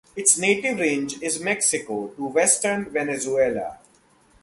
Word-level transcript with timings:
Its 0.15 0.35
native 0.35 0.79
range 0.79 1.21
is 1.21 1.39
Mexico 1.39 2.07
to 2.17 2.25
western 2.25 2.85
Venezuela. 2.85 3.77